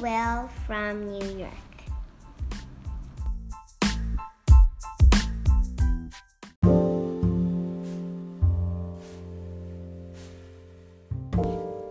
[0.00, 1.50] Be Well from New York.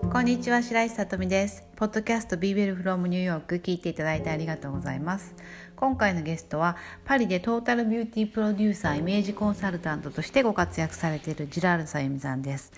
[0.09, 1.68] こんにちは白石さとみです。
[1.75, 5.36] ポッドキャスト Be Well from New York 聞いていただいてありがとうございます。
[5.75, 12.71] 今回のゲストはパリでトータルビューティープロデューサーイメージコンサルタントとしてご活躍されているジラールさゆみさんです。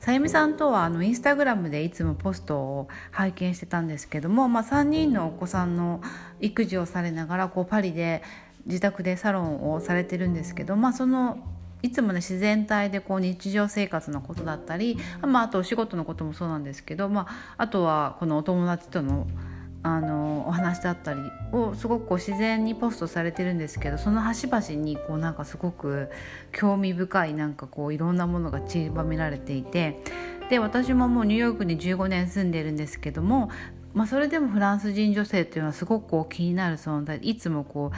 [0.00, 6.00] さゆみさんとはあのインスタグラムでいつもポストを拝見してたんですけども、まあ、3人のお子さんの
[6.40, 8.22] 育児をされながらこうパリで
[8.66, 11.38] 自宅でサロンをされてるんですけど、まあ、その
[11.82, 19.26] いつもね自然体でこう日常生活のことだったり、まあ、あとお仕事のこともそうなんですけど、まあ、あとはこのお友達との
[19.82, 21.20] あのお話だったり
[21.52, 26.08] をすごくこう自然にポストされてるんですけどその端々にこうなんかすごく
[26.52, 30.02] 興味深いなんかこういろんなものが散りばめられていて
[30.50, 33.50] で私ももうニューヨークに15年住んでるんですけども、
[33.94, 37.96] まあ、それでもフランス人女性っていうのはすごくこう気になる存在いつもこう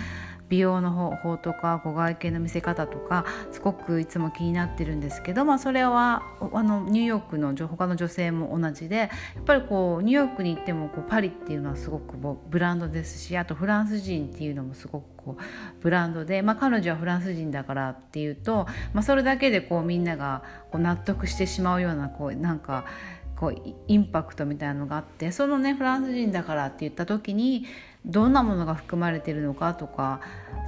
[0.51, 9.07] 美容の方法とかご外見の見せ方とかすごくいつも気になってるんですけど、まあ、それはあのニューヨークの他の女性も同じでや
[9.41, 12.17] っぱりこうニューヨークに行ってもこうパリっていうのはすごく
[12.51, 15.43] ブランドですしあとフランス人っていうのもすごくこう
[15.81, 20.43] ブランドで、まあ、彼女はフランス人だからっていうと、まあ、それだけでこうみんなが
[20.73, 22.87] こう納得してしまうようなこうなんか
[23.37, 23.57] こう
[23.89, 27.65] インパクトみたいなのがあってそのねフランス人だからって言った時に
[28.05, 30.21] どんなものが含まれているのかとか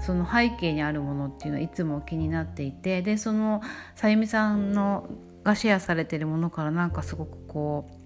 [0.05, 3.63] その背景にあるものっていうのはいつも気になっていてでその
[3.95, 5.09] さゆみさんの
[5.45, 8.03] がシェアされているものからなんかすごくこう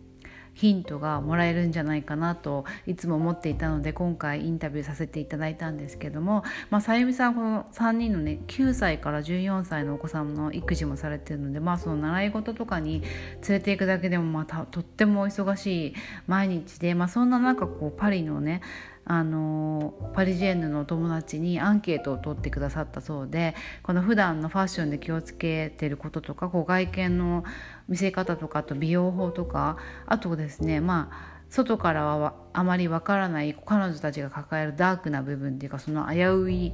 [0.57, 15.95] ヒントがもらえるんじゃないかなといつも思っていたので今回インタビューさせていただいたんですけども、まあ、さゆみさんこの3人のね9歳から14歳のお子さんの育児もされてるので、まあ、その習い事とかに連れていくだけでもまたとってもお忙しい
[16.27, 18.63] 毎日で、まあ、そんな中こうパリのね
[19.09, 27.45] あのパリジェンヌのお友達にアンケートを取ってくださったそうでこの普段のファッションで気をつけてることとかこう外見の
[27.89, 36.73] 見せ方とかあと美容法とかあとですねまあ外からはあまりわからない彼女たちが抱えるダークな部分っていうかその危うい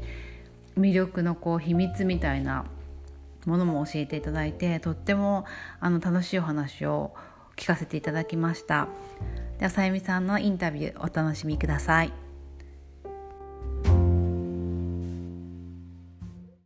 [0.78, 2.64] 魅力のこう秘密みたいな
[3.44, 5.44] ものも教えていただいてとっても
[5.80, 7.14] あの楽しいお話を
[7.56, 8.88] 聞かせていただきました。
[9.58, 12.12] ではさゆみさんのインタビューお楽しみください。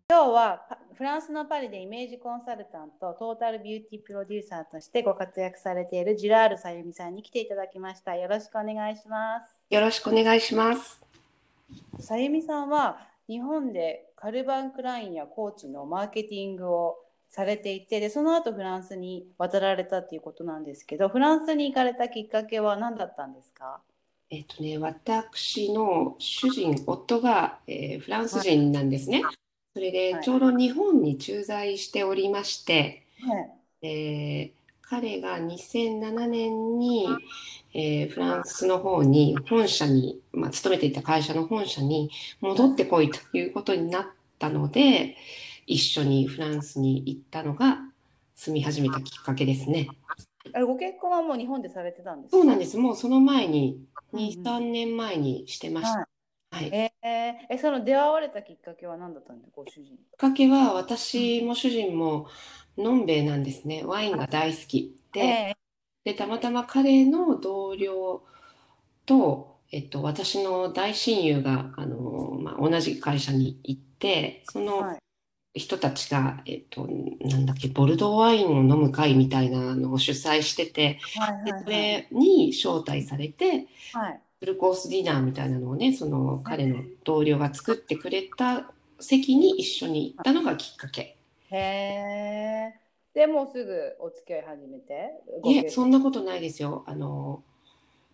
[0.08, 0.62] 今日は
[0.94, 8.16] フランスのパリでイメージコンサルタントトータルビューティープロデューサーとしてご活躍されているジラールさゆみさんに来ていただきました。
[8.16, 9.66] よろしくお願いします。
[9.68, 11.04] よろしくお願いします。
[12.00, 12.98] さゆみさんは
[13.28, 16.96] 日本でカルバンクラインやコーチのマーケティングを
[17.28, 23.80] されていてでその後フランスに渡られたっていうことなんですけどフランスに行かれたきっかけは何だったんですか？
[24.28, 29.22] えっとね、私の主人、夫が、えー、フランス人なんですね。
[29.22, 29.34] はい、
[29.72, 33.40] それで、ちょうど日本に駐在しておりまして、は
[33.82, 34.50] い、えー、
[34.82, 37.06] 彼が2007年に、
[37.72, 42.10] えー、フランスの方に、本社に、まあ、勤めていた会社の本社に
[42.40, 44.06] 戻ってこいということになっ
[44.40, 45.16] たので、
[45.66, 47.78] 一緒にフランスに行ったのが
[48.34, 49.88] 住み始めたきっかけですね。
[50.64, 52.76] ご結婚はもう日本でされてたんですそうなんです。
[52.76, 53.80] もうその前に、
[54.12, 56.08] 2、3年前にしてました。
[56.52, 59.84] はい、えー、え、その出会われたきっかけは何だったんですか、ご主人。
[59.84, 62.28] きっかけは、私も主人も、
[62.78, 63.82] のんべえなんですね。
[63.84, 68.22] ワインが大好きで、えー、で、たまたま彼の同僚
[69.04, 74.98] と、えっと、私の大親友が、あの、まあ、同じ会社に行って、その、はい
[75.56, 76.86] 人たちが、えっと、
[77.20, 91.16] なんだっけ、ボルドーワインを飲む会みたいなのを主催してて、はいはいはい、それに招待されて、はい、フルコースディナーみたいなのをね、その彼の同僚が作ってくれた席に一緒に行ったのがきっかけ。
[91.50, 92.74] へえ。
[93.14, 95.10] でもうすぐお付き合い始めて？
[95.44, 96.84] いえ、そんなことないですよ。
[96.86, 97.42] あの、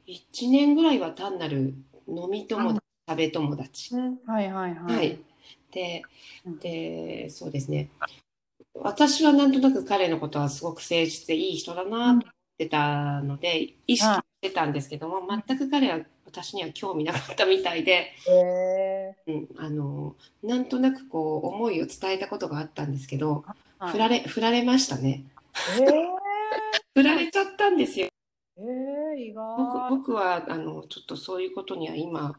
[0.07, 1.75] 1年ぐらいは単なる
[2.07, 3.95] 飲み友達、食べ友達。
[4.27, 4.97] はいはいはい。
[4.97, 5.32] はい
[5.73, 6.03] で
[6.61, 7.91] でそうですね。
[8.75, 12.23] 私はなんとなく彼のことはすごく誠実でいい人だなと思っ
[12.59, 18.13] てたので、意識してたんですけども、全く彼は私には興味なかったみたいで、
[19.27, 23.45] うん、あのなんとなくこう思いを伝えたことがあったんですけど、
[23.91, 25.25] 振られ振られましたね。
[26.95, 28.09] 振られちゃったんですよ。
[28.57, 32.35] 僕僕はあのちょっとそういうことには今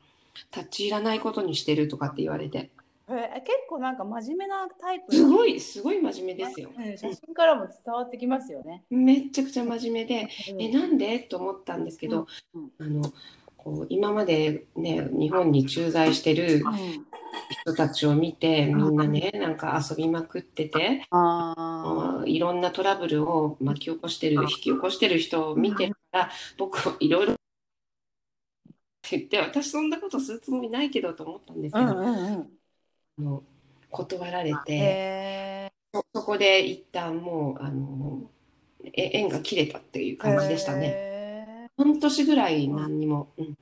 [0.56, 2.71] 立ち入らないことにしてるとかって言われて。
[3.09, 5.13] え結構なんか真面目なタイプ？
[5.13, 8.83] すごいすごい真面目ですよ、写真からも伝わってきますよね。
[8.89, 11.19] めちゃくちゃ真面目で、えなんで？
[11.19, 13.11] と思ったんですけど、うん、あの
[13.57, 16.63] こう今までね日本に駐在してる
[17.61, 27.35] 人たちを見てみんなねなんか遊びまくっててあいろんなトラブルを巻き起こしてる引き起こしてる人を見てるから僕はいろいろっ
[29.01, 32.33] て言って私そんなことするつもりないけどと思ったんですけど、ーうんうんうん。
[32.33, 32.45] あ
[33.19, 33.44] の
[33.89, 34.74] 断られて。
[34.74, 38.31] へそそこで一旦もうあの
[38.83, 40.88] え縁が切れたっていうー感じでしたね。
[40.88, 43.57] へ半年ぐらい何にも、うん。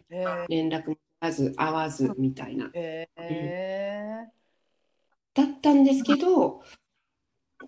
[0.49, 2.69] 連絡も取らず会わずみたいな。
[2.73, 4.31] へー。
[5.33, 6.61] だったんですけど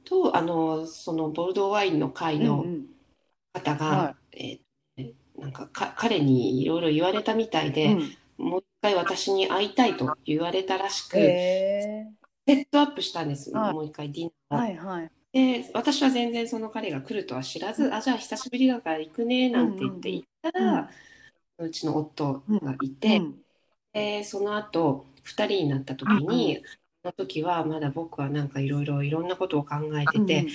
[0.03, 2.85] とあのそのボルドーワインの会のうんうん。
[3.53, 8.45] 方が、はえーなんかか彼にいろいろ言われたみたいで、うん。
[8.49, 12.05] もう一回私に会いたいと言われたらしく、へ
[12.45, 13.73] セットアップしたんです、はい。
[13.73, 14.63] もう一回ディーナーを。
[14.63, 15.11] はいはい。
[15.31, 20.89] で私は全然その彼が来るとは知らず、あじゃあ久しぶりだから行くねなんて言って行ったら、
[21.57, 23.35] うちの夫がいて、うん。
[23.93, 26.61] でその後2人になった時に、
[27.01, 30.47] その時はまだ僕はなんかいろいろいろんなことを考えてて、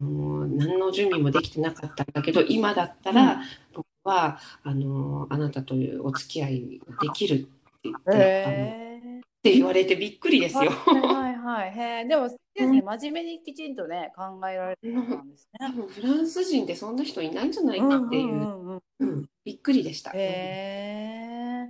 [0.00, 3.42] もう何の準備もできてなかったんだけど今だったら
[3.72, 7.48] 僕はあのあなたというお付き合いができるって
[7.84, 8.82] 言って、あの
[9.18, 10.70] って言われてびっくりですよ。
[10.70, 11.70] はいはいはい。
[11.72, 15.66] へーでも、ね、真面目にきちんとね、考えられるなんですね。
[15.66, 20.12] 多分フランス人ってそんな人いないんじゃないかっていう、うんうんびっくりでした。
[20.14, 21.66] へ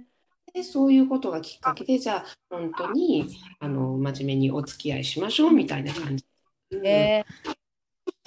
[0.52, 3.26] でそういうことがきっかけでじゃあ本当に
[3.58, 6.26] あの真面目にお付き合いしましょうみたいな感じ。
[6.73, 6.82] うん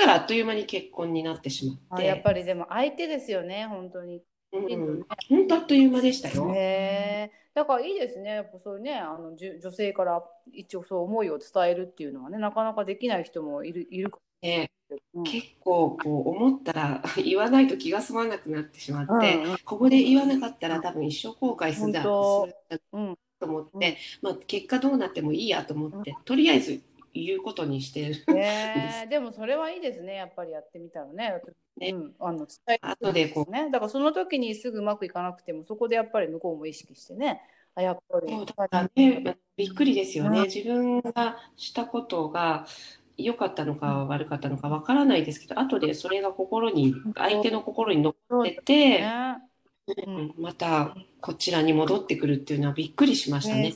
[0.06, 4.22] したらあっという間に結婚になってしまって、やっぱりでも相手ですよね、本当に。
[4.54, 6.50] うん、本当あっという間でしたよ。
[6.56, 7.32] へえ。
[7.54, 8.30] だからいいですね。
[8.36, 10.24] やっぱそういうね、あのじゅ女性から
[10.54, 15.42] 一応そう思いを伝えるっていうのはね、なかなかできない人もいるいるかねもしれない。
[15.42, 22.48] 結構こう思ったら言わないと気が済まなくなってしまって、うんうんここで言わなかったら多分一生後悔するんと
[23.42, 26.82] 思って、まあ、結果どうなってもいいやと思って、とりあえず
[27.16, 28.34] 言うことにしてる。
[28.34, 31.42] ねえでもそれはいいですね、やっぱりやってみたらね。
[31.78, 33.70] ねうん、あの伝え後でこうね。
[33.72, 37.42] だからその時にすぐうまくいかなくても、そこでやっぱり向こうも意識してね、
[37.74, 38.32] あやっぱり。
[38.32, 40.40] そうだからね、まあびっくりですよね。
[40.40, 42.68] うん自分がしたことが
[43.18, 49.38] 良かったのか悪かったのかわからないですけど、後でそれが心に、相手の心に残ってて、ね。
[50.08, 53.76] うんまたこちらに戻ってくるっていうのはびっくりしましたねね。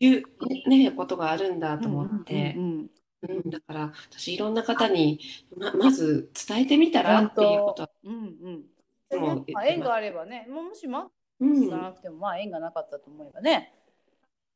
[0.00, 0.22] いう
[0.68, 2.54] ね、ことがあるんだと思って。
[2.56, 2.90] う、ん
[3.28, 5.20] うん、だから私いろんな方に
[5.56, 8.18] ままず伝えてみたらっていうことは、うんう
[8.50, 8.62] ん。
[9.10, 11.08] でも縁があればね、もしま
[11.40, 11.60] うん。
[11.64, 13.74] 行かなくても、まあ縁がなかったと思えばね。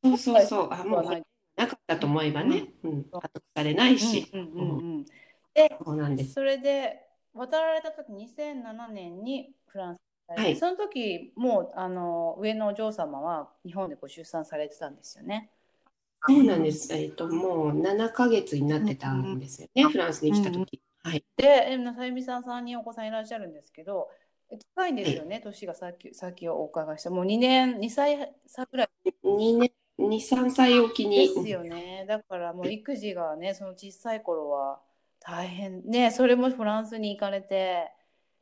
[0.03, 3.21] そうそうそう、あもうなかったと思えばね、うん、後
[3.55, 5.05] されないし、うんうんうんうん。
[5.83, 6.33] そうなんです。
[6.33, 9.99] それで渡られた時2007年にフランス
[10.35, 15.51] はいその時もうあの上のお嬢様は日本でご出産されてたんですよね。
[16.27, 16.93] そうなんです。
[16.93, 20.81] えっ、ともう7ヶ月になってたんですよね、フランスに来た時。
[21.01, 21.23] はい。
[21.37, 24.09] で、えさゆみさん3人お子さんいらっしゃるんですけど、
[24.49, 27.09] 近いんですよね、年がさっきさっきお伺いした。
[27.09, 28.89] もう2年、2歳差ぐらい
[29.23, 31.27] 2年、2、3歳おきでに。
[31.29, 32.05] すよね。
[32.07, 34.81] だからもう育児がね、その小さい頃は
[35.19, 35.83] 大変。
[35.85, 37.91] ね、それもフランスに行かれて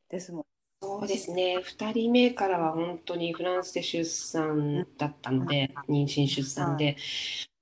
[0.10, 0.47] ですもん。
[0.82, 1.58] そうですね。
[1.58, 6.96] 2人目からは本当にフランスで出産だったので、妊娠出産で、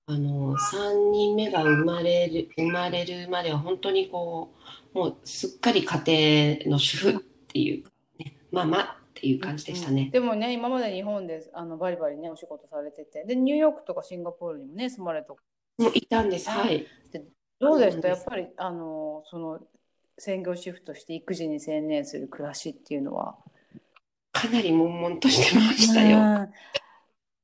[0.08, 4.54] あの3人目が生まれる生まれるまでは本当にこ
[4.94, 7.14] うもうすっかり家庭の主婦っ
[7.48, 10.10] ていうかね、ママっていう感じでしたね。
[10.12, 15.34] でもね、今まで日本であのバリバリね、お仕事されてて、で、ニューヨークとかシンガポールにもね、住まれた。
[15.78, 16.50] もういたんです。
[16.50, 16.86] はい。
[17.60, 18.10] どうでした？
[18.10, 19.60] やっぱり、あの、その、
[20.18, 23.36] 専業主婦として育児に専念する暮らしっていうのは。
[24.32, 26.18] かなり悶々としてましたよ。
[26.18, 26.50] うん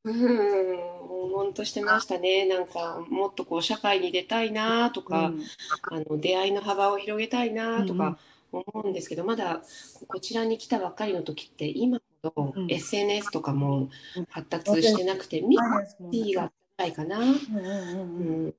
[0.03, 2.45] うん、悶々としてましたね。
[2.45, 5.43] なんかもっとこう社会に出たいなとか、うん
[5.89, 8.17] あの出会いの幅を広げたいなとうんうんか
[8.51, 9.61] 思うんですけど、まだ
[10.07, 13.89] こちらに来たばっかりの時って今ほどうん SNS とかも
[14.29, 17.19] 発達してなくて、ミッキーが高いかな。
[17.19, 18.53] うんうんううんん、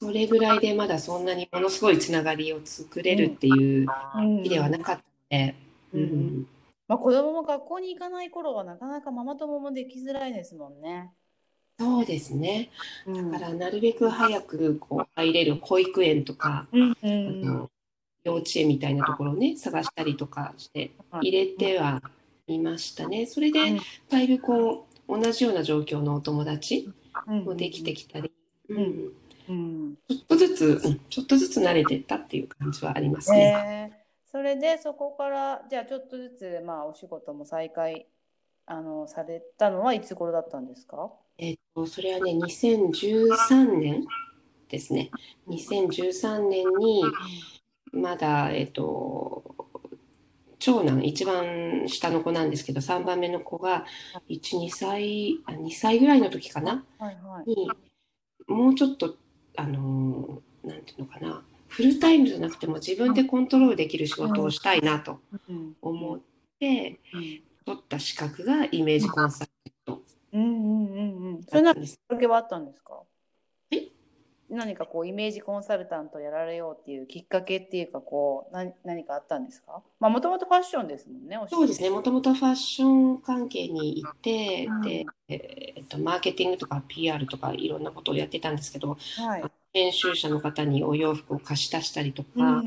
[0.00, 3.86] それぐらいでまだそんなにものすごいつながりを作れるっていう
[4.16, 4.42] うん。
[4.42, 5.54] 日ではなかったので、
[5.92, 6.00] うん。
[6.00, 6.46] うん
[6.88, 11.10] まあ、子供も学校に行かない頃はなかなかママ友もできづらいですもんね。
[11.78, 12.70] そうですね。
[13.06, 13.32] うん。
[13.32, 17.42] だからなるべく早くこう入れる保育園とか、うんうあん。
[17.42, 17.70] の
[18.24, 22.02] 幼稚園みたいなところをね探したりとかして入れては
[22.46, 23.26] いましたね。
[23.26, 23.78] それでうん。
[24.08, 26.88] だいぶこう同じような状況のお友達
[27.26, 28.30] うんもできてきたり、
[28.68, 28.76] ん。
[28.76, 29.12] うん
[29.48, 33.90] うんちょっとずつ、うんちょっとずつ慣れてったっていう感じはありますね。
[33.92, 38.06] えーそれでそこからじゃあちょっとずつまあお仕事も再開
[38.66, 41.10] あのされたのはいつ頃だったんですか？
[41.38, 44.04] えっと、それはね、2013年
[44.68, 45.10] ですね。
[45.48, 47.04] 2013年に、
[47.92, 49.42] まだ、えっと、
[50.58, 53.86] 長男、一番下の子なんですけど、3番目の子が
[54.28, 57.50] 1、2歳、あ2歳ぐらいの時かな、はいはい。
[57.50, 57.70] に、
[58.48, 59.16] もうちょっと、
[59.56, 65.76] あのー、なんていうのかな、フルタイムじゃなくても自分でコントロールできる仕事をしたいなとうん。
[65.82, 66.20] 思っ
[66.60, 67.42] て、うん。
[67.64, 69.50] 取った資格がイメージコンサル
[69.84, 70.00] タン
[70.32, 70.42] うん。
[70.42, 70.50] うん。
[70.50, 71.34] うん。
[71.34, 71.42] うん。
[71.42, 71.96] そトれなきっだっ。
[72.08, 73.02] かけはあったんですか？
[73.72, 73.88] え？
[74.48, 79.82] 何かこうイメージコンサルタントやられようっていうきっかけっていうかこう何何かあったんですか？
[79.98, 81.38] まあもともとファッションですもんね。
[81.48, 84.80] そうですね、もともとファッション関係にいて、うん。
[84.82, 89.44] で、えっと、マーケティングとか PR とかいろんなことをやってたんですけど、はい。
[89.72, 92.64] 編集者の方にお洋服を貸し出したりとか、うん。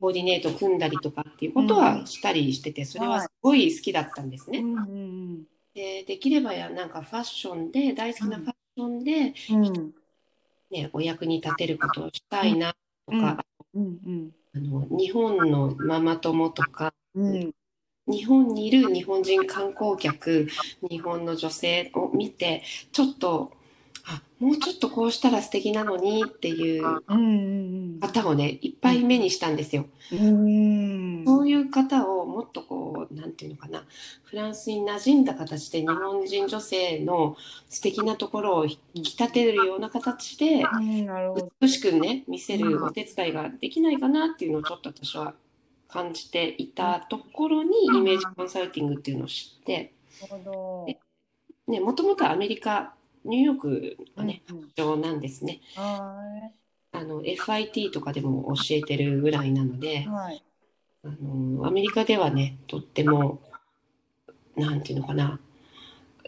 [0.00, 4.58] コーディネート組んだりとかっていうことはしたりしてて、それはすごい好きだったんですね。
[4.58, 9.34] うんうんで、できればや、なんかファッションで、大好きなファッションで、
[10.74, 12.74] ね、お役に立てることをしたいな
[13.06, 14.30] とか、うん。
[14.54, 17.54] あの、日本のママ友とか、うん。
[18.06, 20.48] 日本にいる日本人観光客、
[20.90, 22.62] 日本の女性を見て、
[22.92, 23.52] ちょっと、
[24.06, 28.00] あ、もうちょっとこうしたら素敵なのにっていううん。
[28.00, 29.86] 方をね、いっぱい目にしたんですよ。
[30.12, 33.84] うんそういう方をもっとこう、なんていうのかな、
[34.24, 37.36] フランスに馴染んだ形で日本人女性の
[37.68, 40.64] 素敵なところを引き立てるような形で。
[41.60, 45.34] 美しくね、見せるお手伝いができないかなっていうのをちょっと私は
[45.86, 49.92] 感じていたところに、イメージコンサルティングっていうのを知って、
[51.68, 52.94] ね、もともとアメリカ、
[53.26, 54.22] ニューヨークど。
[54.22, 55.60] のね、発祥なんですね。
[55.74, 56.50] は
[56.92, 60.42] あの、FIT とかでも教えてるぐらいなのでい。、はい。
[61.04, 63.40] あの、アメリカではね、とっても、
[64.56, 65.38] なんていうのかな、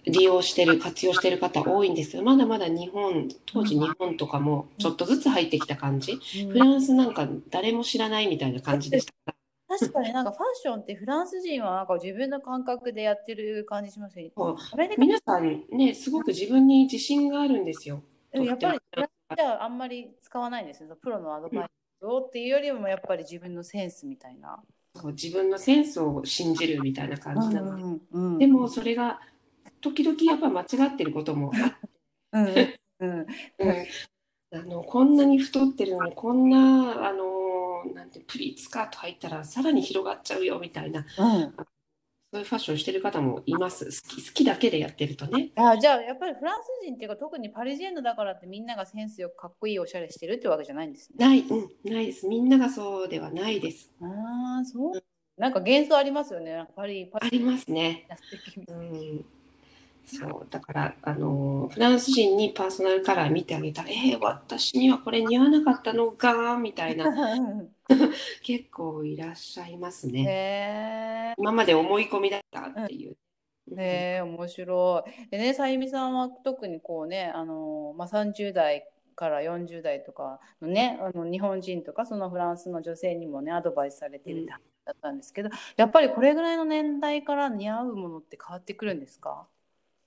[0.06, 6.21] 利用してる、活用してる方多いんですけど、まだまだ日本、当時日本とかもちょっとずつ入ってきた感じ。
[6.52, 9.18] フランスなんか誰も知らないみたいな感じでしたか
[9.68, 9.78] ら。
[9.78, 14.26] 確かになんかファッションってフランス人はなんか自分の感覚でやってる感じしますよ
[14.76, 14.95] ね。
[14.97, 18.02] 皆さんね、すごく自分に自信があるんですよ。
[18.33, 18.78] やっぱり
[19.37, 20.97] じゃああんまり使わないんですよ。
[21.02, 24.62] プロのアドバイスをっていうよりもやっぱり自分のセンスみたいな。
[24.95, 27.83] そう自分のセンスを信じるみたいな感じなので。
[27.83, 29.21] うんうんでもそれが
[29.81, 31.53] 時々やっぱ間違ってることも
[32.33, 33.26] あって、うんうん
[33.59, 33.87] うん
[34.53, 41.55] あのこんなに太ってるのにこんなあのなんてプリーツスカート履いたらさらに広がっちゃうよみたいなうん。
[42.33, 51.25] そういうファッションしてる方もいます好き好きだけでやってるとねあじゃあやっぱりフランス人っていうか特にパリジェンヌだからってみんながセンスよくかっこいいおしゃれしてるってわけじゃないんですね。
[51.25, 55.02] ない、うん、ないですみんながそうではないですああそう。
[55.38, 56.54] なんか幻想ありますよね。
[56.54, 58.09] なんかパリパリありますね
[58.68, 59.25] うん
[60.06, 67.66] そうだからあのフランス人にパーソナルカラー見てあげたら「えー、私にはこれ似合わなかったのが」みたいなな。
[68.43, 71.35] 結構いらっしゃいますね。
[71.38, 73.16] 今まで思い込みだったっていう。
[73.78, 75.28] へえ、面白い。
[75.31, 89.49] でね、さゆみさんは特にこうね、あのまあ、30代から40代とかのね、あの日本人とかそのフランスの女性にもね、アドバイスされているって話だったんですけど、やっぱりこれぐらいの年代から似合うものって変わってくるんですか？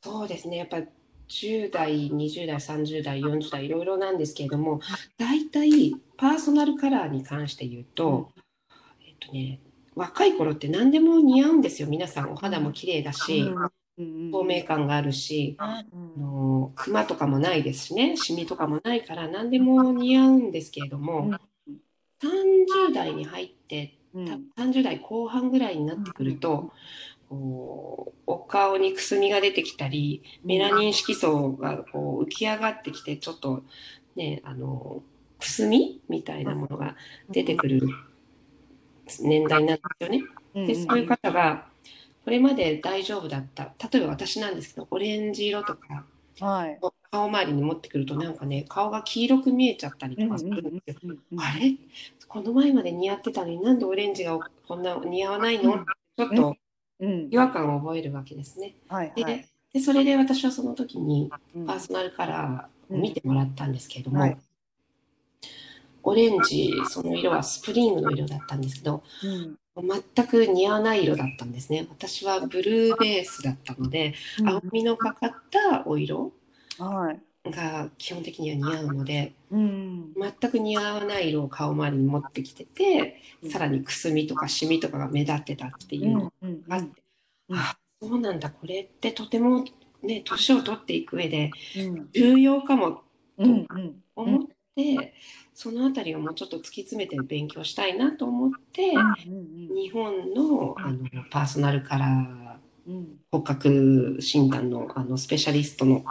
[0.01, 0.57] そうですね。
[0.57, 0.87] やっぱり
[1.29, 4.81] 10代、20代、30代、40代いろいろなんですけれども、
[5.17, 8.31] 大体パーソナルカラーに関して言うと、
[9.05, 9.59] えっとね、
[9.95, 11.87] 若い頃って何でも似合うんですよ。
[11.87, 13.45] 皆さんお肌も綺麗だし、
[14.31, 15.83] 透明感があるし、あ
[16.17, 21.31] のクマとかもないですしね、シミとかもないから何でも似合うんですけれども、
[22.21, 24.25] 30代に入ってうん。
[24.57, 26.71] 30代後半ぐらいになってくると、
[27.29, 33.63] こうお顔にくすみが出てきたり、メラニン色素がこう浮き上がってきて、ちょっと
[34.15, 35.03] ね、あの、
[35.39, 36.95] くすみみたいなものが
[37.29, 37.87] 出てくる
[39.21, 40.23] 年代なんですよね。
[40.53, 41.67] で、そういう方が、
[42.25, 46.05] これまで大丈夫だった、例えば私なんですけど、オレンジ色とか、
[46.39, 46.79] はい。
[47.11, 51.15] 顔周りに持ってくるとなんかね、顔が黄色く見えちゃったりとかするんですよ。
[51.37, 51.75] あれ？
[52.27, 55.83] この前まで似合ってたのになんでオレンジがこんな似合わないの？
[56.17, 56.57] ちょっとうん
[56.99, 58.75] 違和感を覚えるわけですね。
[58.89, 59.49] ではいはい。
[59.73, 64.37] でそれで私はその時にうんパーソナルカラーを見てもらったんですけれども、はい
[66.03, 69.57] オレンジその色はスプリングの色だったんですけどうん
[70.15, 74.13] 全く似合わない色だったんですね私はブルーベースだったので
[74.45, 76.33] 青みのかかったお色
[76.77, 77.19] はい。
[77.45, 80.13] が基本的には似合うのでうん。
[80.13, 83.49] 全く似合わない色を顔周りに持ってきててうん。
[83.49, 87.03] さらにくすみとかシミとかが目立ってたっていうのがうんあって、
[87.49, 87.57] うん。
[87.57, 89.65] あそうなんだこれってとても
[90.01, 92.09] ね年を取っていく上でうん。
[92.13, 93.03] 重要かも
[93.37, 93.95] うんうん。
[94.15, 94.41] 思っ
[94.75, 95.13] て、
[95.53, 99.75] そのあたりをもうちょっと突き詰めて勉強したいなと思って、うん。
[99.75, 100.99] 日本のあの
[101.31, 103.07] パーソナルカラーうん。
[103.31, 106.03] 骨格診断のあのスペシャリストの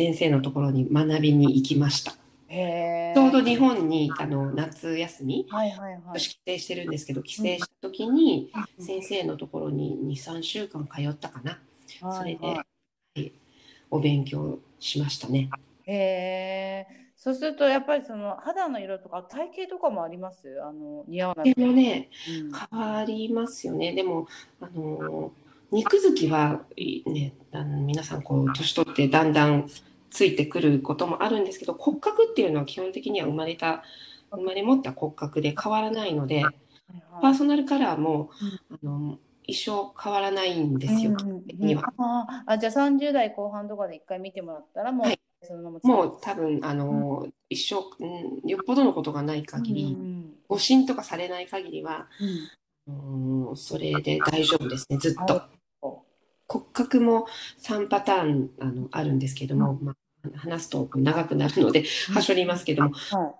[0.00, 2.12] 先生のところに学びに行きました。
[2.12, 6.00] ちょうど日本にあの夏休み、はいはいはい。
[6.06, 11.58] 私帰省してるんですけど、帰省した時にうん先生のところに2、3週間通ったかな。
[11.86, 12.66] それで、はは
[13.16, 13.32] いい
[13.90, 15.50] お勉強しましたね。
[15.84, 16.86] へえ。
[17.14, 20.62] そうするとやっぱりその肌の色とか体型とかもあります？
[20.62, 21.52] あの似合わない。
[21.52, 23.92] でもね、うん変わりますよね。
[23.92, 24.26] でも、
[24.62, 25.30] あの、
[25.70, 29.68] 肉付きはいね、あの皆さんこう、年取ってだんだん
[30.10, 33.82] ついてくることもあるんですけど、骨格っていうのは基本的には生まれた、
[34.30, 36.44] 生まれ持った骨格で変わらないので、
[37.20, 38.30] パーソナルカラーも、
[38.70, 41.10] あの、一生変わらないんですよ。
[41.10, 41.92] うんうんには。
[42.46, 45.20] あじゃあ30代後半とかで一回見てもらったらもう、はい。
[45.42, 52.08] そのままもう多分、あの、一生、うん、よっぽどのことがない限り、うん誤診とかされない限りは、
[52.88, 53.48] うん。
[53.50, 55.42] うん、それで大丈夫ですね、ずっと。
[56.70, 57.26] は骨格も
[57.60, 63.34] 3パターンあのあるんですけども、まあ、話すと長くなるので、はしょりますけども、はい。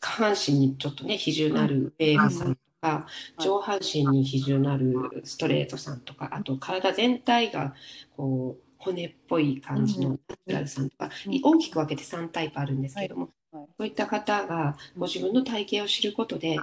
[0.00, 3.06] 下半身にちょっとね、比重のあるウェーブさんとか、
[3.38, 7.74] 上半身に比重のあるストレートさんとか、あと体全体が
[8.16, 11.40] こう骨っぽい感じのナチュラルさんとか、うん。
[11.42, 16.60] 大きく分けて3タイプあるんですけども、そういった方がご自分の体型を知ることで、う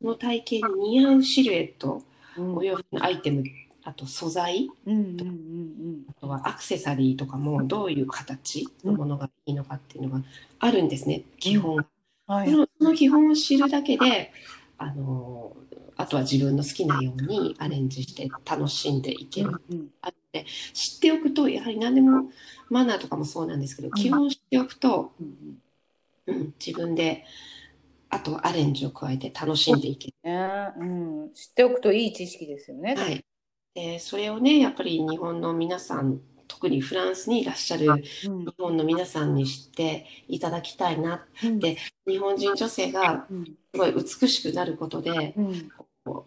[0.00, 2.02] その体型に似合うシルエット、
[2.42, 2.56] ん。
[2.56, 3.42] お洋服のアイテム、
[3.86, 10.24] あと素材、うんうんうんあとはアクセサリーとかもどういう形のものがいいのかっていうのが
[10.58, 11.76] あるんですね、基本。
[11.76, 11.86] うん。
[12.26, 12.50] はい。
[12.50, 14.32] その基本を知るだけで、
[14.76, 15.56] あの
[15.96, 19.62] あとは自分の好きなようにアレンジして楽しんでいける。
[19.70, 22.30] うんあって知っておくとやはり何でも
[22.68, 25.58] マナーとかもそうなんですけど、基本を知っておくと、うん。
[26.26, 27.24] うん、自分で
[28.10, 30.14] あとはアレンジを加えて楽しんでいける。
[30.24, 30.72] ね。
[30.76, 32.94] うん、知っておくといい知識ですよね。
[32.96, 33.24] はい、
[33.76, 38.44] でそれをねやっぱり日本の皆さん特にフランスにいらっしゃるうん。
[38.46, 41.58] 日本の皆さんに知っていただきたいなうん。
[41.58, 41.76] で
[42.08, 43.44] 日本人女性がうん。
[43.44, 45.68] すごい美しくなることでうん。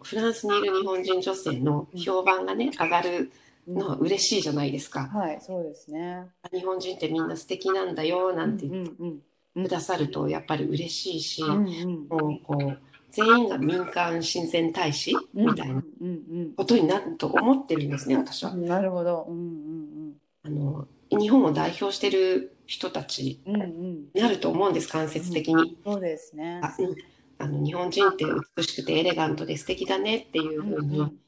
[0.02, 3.32] フランスにいる日本人女性の評判がね上がる
[3.66, 5.08] のは嬉しいじゃないですか。
[5.12, 6.26] はい、そうですね。
[6.52, 9.20] 日本人ってみんな素敵なんだよなんてう言ってん。
[9.54, 9.64] うん。
[9.64, 12.08] くださるとやっぱり嬉しいし、うんうん。
[12.08, 12.78] もうこう
[13.10, 18.56] 全員が民間親善大使みたいなうんことになると思ってるんですね私はう。
[18.56, 19.26] んなるほど。
[19.28, 23.68] うんうんあの日本を代表してる人たちうんうんうん
[24.14, 25.76] になると思うんです間接的に。
[25.84, 26.60] そうですね。
[26.62, 26.96] あうん
[27.38, 31.18] あの日本人って美しくてエレガントで素敵だねっていうふうに、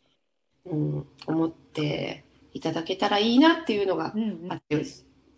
[0.66, 4.84] うん、思っていただけたらいいなっていうのがうんうんあって、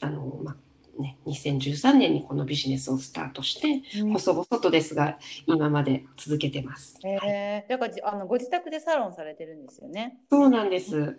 [0.00, 0.56] あのまあ
[0.98, 4.12] ね、2013年にこのビジネスをスタートしてうん。
[4.12, 6.98] 細々とですが今まで続けてます。
[7.02, 7.18] はい。
[7.24, 10.18] えー、だからじあのご自宅でサロンされてるんですよね。
[10.30, 10.96] そうなんです。
[10.96, 11.16] うん。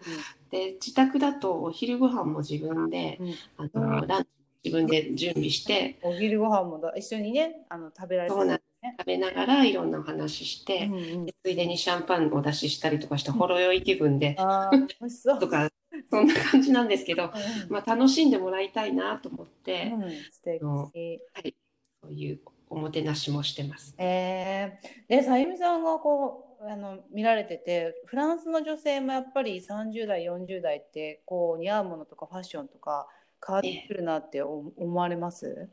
[0.52, 3.34] で自宅だとお昼ご飯も自分でうん。
[3.58, 4.30] あのランチ
[4.66, 6.00] 自分で準備して。
[6.02, 8.36] お昼ご飯もだ一緒にねあの食べられて。
[8.36, 8.60] そうなん
[9.00, 15.40] 食べながらいろんなお話しして、うんうんでついでにシャンパンをお出ししたりとかしてほろ酔い気分であー美味しそう。
[15.40, 15.70] とか
[16.10, 17.32] そんな感じなんですけど、うん
[17.70, 20.60] まあ、楽しんでもらいたいなと思って、うん、素敵。
[20.62, 23.96] そういうおもてなしもしてます。
[23.98, 33.08] えー、でさゆみさんがこうあの見られててフランスの女性もやっぱり30代40代ってこう似合うものとかファッションとか
[33.46, 35.70] 変わってくるなってお思われます？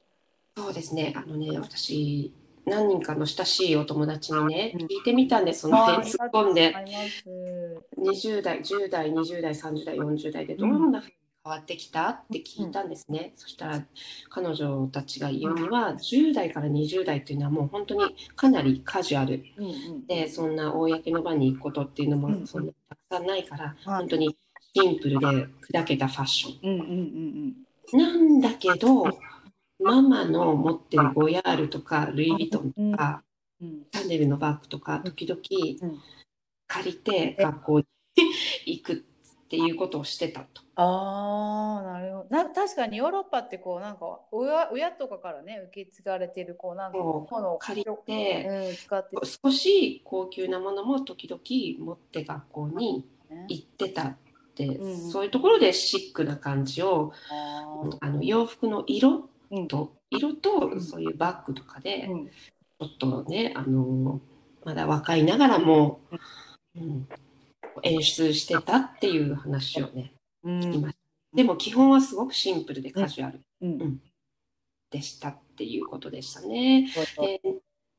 [0.56, 2.34] そうですねあのね私
[2.66, 4.80] 何人かの親しいお友達にね、うん。
[4.82, 6.74] 聞いてみたんですそのあ辺突っ込んで。
[6.74, 13.84] ありがとう20代10代20代30代40代でどんなふうに変わってきたって聞いたんですね、そしたら
[14.30, 19.42] 彼女たちが言うには10代から20代っていうのはもう本当にかなりカジュアル。
[19.58, 23.74] うんうんでそんな公の場に行くことっていうのうんもそんなにたくさんないから、はい。
[23.84, 24.36] 本当に
[24.74, 25.26] シンプルで
[25.72, 26.74] 砕けたファッション。
[26.74, 27.54] うんうん
[27.92, 27.98] うん。
[27.98, 29.04] なんだけど
[29.82, 33.22] ママの持ってるゴヤールとかルイ・ヴィトンとか、
[33.60, 33.68] うん。
[33.68, 33.82] うん。
[33.92, 35.40] シャネルのバッグとか時々
[35.82, 36.00] うん
[36.72, 37.86] 借りて学校に
[38.64, 38.96] 行くっ
[39.48, 40.62] ていうことをしてたと。
[40.76, 42.34] ああなるほど。
[42.34, 47.34] な確かにヨーロッパってこうなんか親親とかからね受け継がれてるこうなんかそう。
[47.34, 49.16] ものを借りてうん、使って。
[49.44, 54.16] 少し高級なものも時々持って学校にね行ってたっ
[54.54, 55.10] て、うん。
[55.10, 57.12] そういうところでシックな感じを
[58.00, 59.24] あの洋服の色うん
[59.68, 60.80] と色とん。
[60.80, 62.26] そういうバッグとかでうん。
[62.26, 64.20] ちょっとねあの
[64.64, 66.00] まだ若いながらも、
[66.76, 67.08] うん、
[67.82, 70.12] 演出してたっていう話をね、
[70.44, 70.60] うん。
[70.60, 71.36] 聞きました。
[71.36, 74.00] でも基本はすごくシンプルでカジュアルうん。
[74.90, 76.88] でしたっていうことでしたね。
[77.18, 77.40] で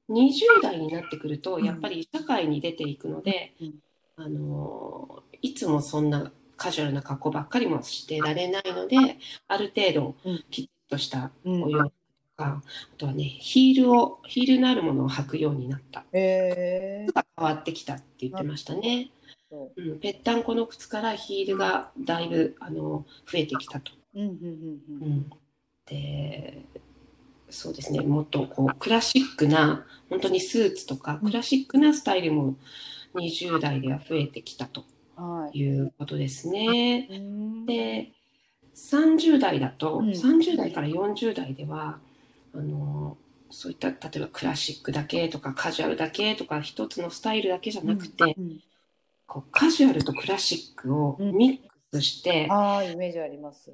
[0.10, 3.74] 20代になってくるとやっぱり社会に出ていくので、うん。
[4.16, 8.98] あのいつもそんなカジュアルな格好ばっかりもしてられないので
[9.48, 10.44] ある程度うん。
[10.52, 11.64] きちっとしたうん。
[11.64, 11.94] お洋服と
[12.38, 12.62] か、
[12.94, 16.06] あとはねヒールをヒールのあるものを履くようになった。
[16.14, 19.10] へえが変わってきたって言ってましたね。
[19.50, 19.82] そう。
[19.82, 23.92] ん、ぺったんこの靴からヒールがだいぶあの増えてきたと。
[24.16, 24.34] ううんうん
[25.02, 25.08] うん。
[25.08, 25.30] うん、
[25.88, 26.66] で
[27.50, 28.02] そうですね。
[28.02, 32.56] もっとこうクラシックな本当にスーツとかクラシックなスタイルも
[33.16, 34.84] 20代では増えてきたと
[35.18, 35.58] うんはい。
[35.58, 37.08] いうことですね。
[37.12, 37.66] うん。
[37.66, 38.12] で
[38.76, 40.10] 30代だと、うん。
[40.10, 42.00] 30代から40代では
[42.56, 43.18] あの
[43.50, 48.60] そういった例えばクラシックだけとかカジュアルだけとか一つのスタイルだけじゃなくて、うん。
[49.28, 53.72] こうカジュアルとクラシックをミックスして、ああイメージあります。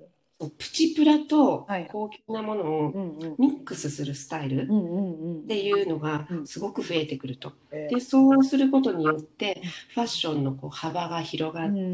[0.57, 1.87] プチプラとはい。
[1.91, 3.35] 高級なものをうんうん。
[3.37, 5.39] ミックスするスタイルうんうんうん。
[5.39, 6.47] っていうのがうん。
[6.47, 7.51] すごく増えてくると。
[7.71, 9.61] えでそうすることによって
[9.93, 11.93] ファッションのこう幅が広がって、うん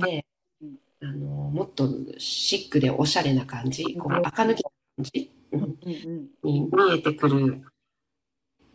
[1.02, 5.32] あのもっとシックでおしゃれな感じ、こう垢抜きな感じ、
[6.44, 7.62] に見えてくる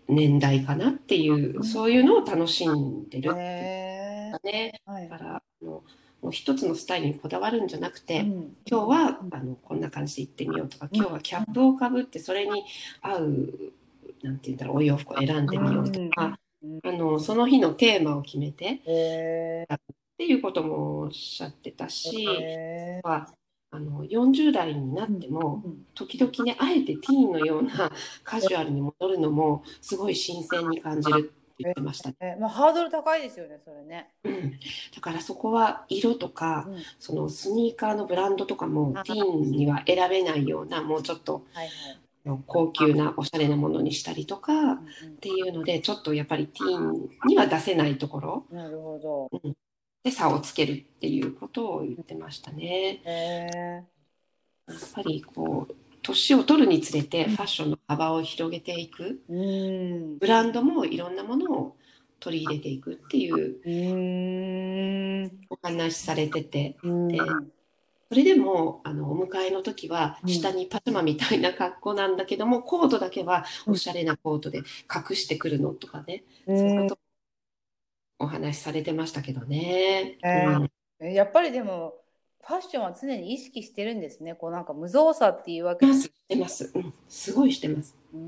[0.08, 4.80] 年代かなっていう、そういうのを楽しんでるってね。
[4.86, 5.82] だからあの
[6.20, 8.56] もう一つのスタイルにこだわるんじゃなくて、うん。
[8.66, 12.64] 今日はあのこんな感じで行ってみようとか、今日はキャップをかぶってそれに
[13.00, 13.72] 合う
[14.22, 16.80] なんて言うんだろうお洋服を選んでみようとか、うん。
[16.84, 19.66] あのその日のテーマを決めて
[20.20, 22.26] っていうこともおっしゃってたし、
[23.02, 23.26] は
[23.70, 27.90] あの40代になってもうん時々ねあえてティーンのような
[28.22, 34.10] カジュアルに戻るのもすごい新鮮に感じるって言ってました、えまあハードル高いですよねそれね。
[34.24, 34.50] うん、
[34.94, 36.76] だからそこは色とかうん。
[36.98, 42.40] そのスニーカーのブランドとかもあティーンには選べないようなもうちょっとはいはい。
[42.46, 44.78] 高級なおしゃれなものにしたりとかうんっ
[45.20, 48.46] ていうのでちょっとやっぱりティーンには出せないところ。
[48.50, 48.98] うんなるほ
[49.32, 49.54] ど
[50.02, 53.84] で差をつけるっていうことを言ってましたね。
[54.66, 59.20] やっぱりこう年を取るにつれてファッションの幅を広げていく。
[59.28, 60.18] うん。
[60.18, 61.76] ブランドもいろんなものを
[62.18, 63.70] 取り入れていくっていうう
[65.26, 65.30] ん。
[65.50, 66.76] お話しされてて。
[66.82, 67.08] うん。
[67.08, 67.18] で
[68.08, 70.30] それでもあのお迎えの時はうん。
[70.30, 77.09] 下にパジャマみたいな格好なんだけどもコートだけはおしゃれなコートで隠してくるのとかね、そういうこと
[78.20, 80.18] お話しされてましたけどね。
[80.22, 80.70] へーうん。
[81.00, 81.94] えやっぱりでも
[82.42, 84.34] ファッションは常に意識してるんですね。
[84.34, 85.86] こうなんか無造作っていうわけ。
[85.86, 87.96] してますしてます、うん、すごいしてます。
[88.14, 88.20] うー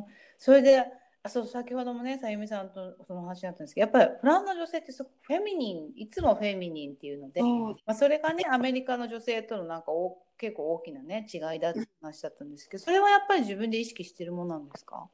[0.00, 0.04] ん。
[0.36, 0.84] それで
[1.22, 15.08] あそう先ほどもねさゆみさんとその話になったんですけどやっぱりフランスの女性ってすごくフェミニンいつもフェミニンっていうので、まあ、それがねアメリカの女性とのなんかお結構大きなね違いだって話だったんですけどそれはやっぱり自分で意識してるものなんですか？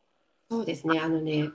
[0.50, 1.48] そうですね、あのね、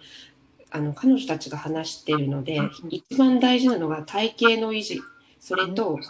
[0.72, 5.02] あの彼女たちが話しているので、一番大事なのが体型の維持、
[5.40, 6.02] それとフ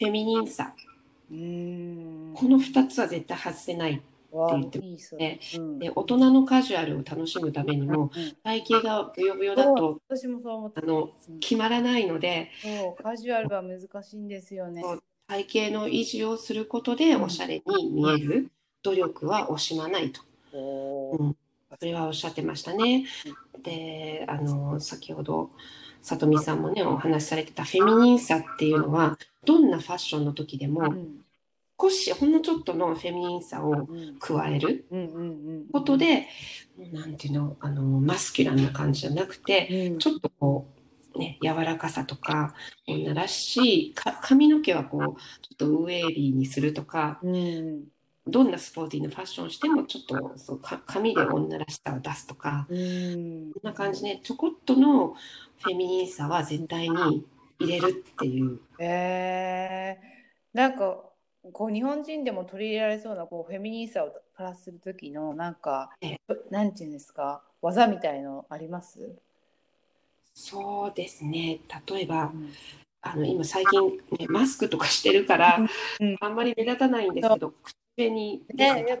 [0.00, 0.74] ェミニンさ、
[1.30, 2.34] うーん。
[2.34, 3.92] この2つは絶対外せない。
[3.92, 4.78] って言って。
[4.78, 5.78] いいそれ、うん。
[5.78, 8.36] で、大人のカジュアルを楽しむためにも、うん。
[8.44, 11.40] 体型がブヨブヨだと私もそう思ってあのうん。
[11.40, 12.50] 決まらないので、
[13.02, 14.82] カジュアルは難しいんですよね。
[15.26, 18.50] 体型の維持をすることでおしゃれに見える。
[18.82, 20.22] 努力は惜しまないと。
[20.52, 21.36] うん。
[21.78, 23.06] それはおっしゃってましたね。
[23.62, 25.50] で、あの、先ほど、
[26.02, 31.24] さとみさんもね、お話しされてたフェミニンさっていうのは、どんなファッションの時でうも、ん。
[31.80, 34.16] 少し、ほんのちょっとのフェミニンさをうん。
[34.18, 34.86] 加える
[35.72, 36.28] ことで、
[36.92, 39.98] なんていうの、あの、マスキュランな感じじゃなくて、うん。
[39.98, 40.66] ちょっとこ
[41.14, 42.54] う、ね、柔らかさとか、
[42.86, 45.14] 女らしい、か髪の毛はこう、ちょ
[45.54, 47.84] っとウェービーにするとか、うん
[48.30, 53.52] どんなスポーティーなファッションをしても、ちょっとそうか髪で女らしさを出すとか、うん。
[53.52, 55.14] こんな感じね、ちょこっとの
[55.62, 57.26] フェミニンさは絶対に
[57.58, 58.60] 入れるっていう。
[58.78, 61.04] えー、なんか
[61.52, 66.16] こう日本人でも取り入れられそうなこうフェミニンさをプラスする時のなんかえ
[66.50, 67.42] なんていうんですか？
[67.62, 69.10] 技みたいのあります？
[70.34, 71.60] そうですね。
[71.88, 72.52] 例えばう、ん。
[73.02, 75.58] あの、今最近、ね、マスクとかしてるから
[76.00, 77.74] うん、あんまり目立たないんですけど、口
[78.08, 78.98] 紅ですね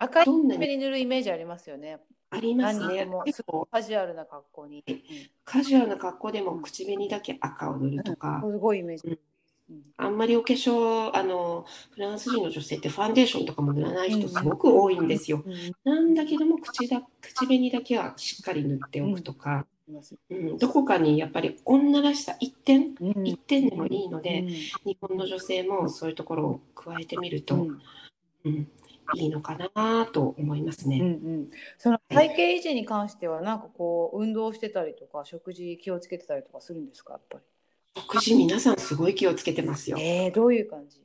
[0.00, 1.98] 赤いどんなに塗るイメージありますよね。
[2.30, 2.86] あります。
[2.86, 3.08] ね
[3.70, 4.84] カジュアルな格好に。
[5.44, 9.18] カジュアルな格好でも口紅だけ赤を塗るとか、すごいイメージ。
[9.70, 9.82] うん。
[9.96, 15.42] あんまりお化粧、あの、フランス人の女性ってファンデーションとかも塗らない人すごく多いんですよ。
[15.44, 15.72] うん。
[15.84, 19.66] なんだけども口だ、口紅だけはしっかり塗っておくとか、
[20.30, 23.26] うん、どこかにやっぱり女らしさ一点うん。
[23.26, 24.48] 一点でもいいので、うん。
[24.48, 27.78] 日本の女性もそういうところを加えてみると、う
[28.44, 28.68] うんん
[29.14, 31.00] いいのかなと思いますうんうね。
[31.00, 31.48] ん、
[31.78, 37.38] その体型維持に関してはなんかこう運動してたりとか食事気をつけてたりとかするんですかやっぱ
[37.96, 39.96] 食事皆さんすごい気をつけてますよ。
[39.96, 40.02] り。。
[40.02, 41.00] えー、どういう感じ？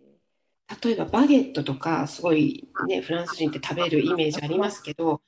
[0.84, 5.22] 例えばバゲットとかすごいねフランス人って食べるイメージありますけど、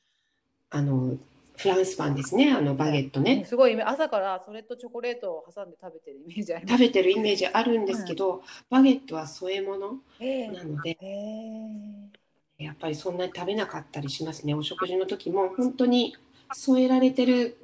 [0.70, 1.18] あの
[1.58, 3.46] フランスパンですねあのバゲットね。
[3.46, 14.54] すごい朝からそれとチョコレートを挟んで食べてるイメージあります食べてるイメージあるんですけど、バゲットは添え物えーなので、えやっぱりそんなに食べなかったりしますね。
[14.54, 16.16] お食事の時も本当に
[16.54, 17.58] 添えられてる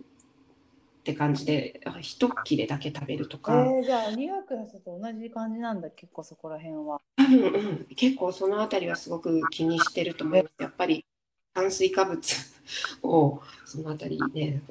[1.02, 7.02] って感じで、あ一切れだけ食べるとーか、えーじゃあニューヨークの人と同じ感じなんだ結構そこら辺は。
[7.16, 10.54] 多分、うん、結構そのあたりはすごく気にしてると思います。
[10.60, 11.06] やっぱり
[11.54, 12.20] 炭水化物
[13.04, 14.62] をそのあたりね、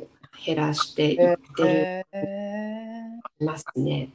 [0.45, 1.16] 減らしていっ
[1.57, 4.11] てえますね。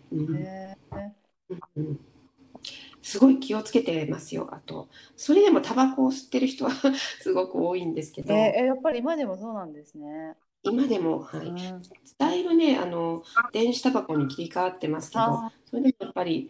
[3.02, 4.50] すごい気をつけてますよ。
[4.52, 6.72] あと、それでもタバコを吸ってる人は
[7.22, 10.36] すごく多いんですけど、えーやっぱり今でもそうなんですね。
[10.64, 11.82] 今でも、はい、うん。
[12.18, 13.24] だいぶね、あの、
[13.54, 16.50] 電子タバコに切り替わってますけど、あそれでもやっぱり、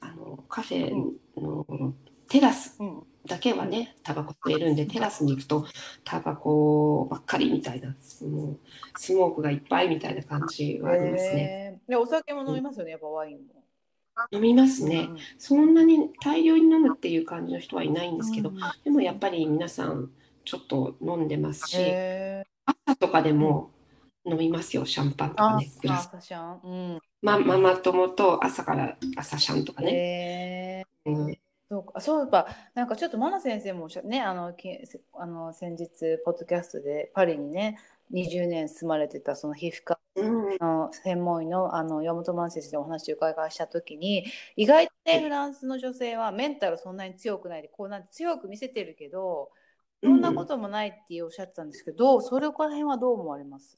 [0.00, 0.94] あの、カフェ
[1.36, 1.94] の
[2.34, 2.76] テラス
[3.28, 5.66] だけはね、タバコ吸えるんで、テラスに行くと
[6.02, 8.58] タバコばっかりみたいな、もう
[8.98, 11.78] スモークがいっぱいみたいな感じはありますね。
[11.78, 13.62] えーでお酒も飲みますよね、やっぱワインも。
[14.32, 15.06] 飲みますね。
[15.08, 20.10] うんそんなに大量に飲むっていう感じの人はいないんですけど、うんでもやっぱり皆さん
[20.44, 23.70] ちょっと飲んでますし、え朝とかでも
[24.24, 26.08] 飲みますよ、シャンパンとかね、グラス。
[26.08, 26.60] 朝シャン。
[26.64, 27.00] うん。
[27.22, 30.84] ま、ママ友と朝から朝シャンとかね。
[31.06, 31.43] えーうん
[31.74, 34.68] そうか、そういえば、なんかちょっとマナ先生もおっしゃね、あの、き
[35.14, 35.88] あの先日、
[36.24, 37.80] ポッドキャストでパリにね、
[38.12, 40.56] 20年住まれてたその皮膚科うん。
[40.60, 49.50] の専門医のあの山本真先生にお話を伺いしたときに、意外とね、フランスの女性はメンタルそんなに強くないで、こうなんて強く見せてるけど、
[50.00, 53.76] そんなこともないっておっしゃってたんですけど、それこら辺はどう思われます？